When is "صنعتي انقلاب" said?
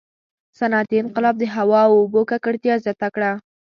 0.59-1.35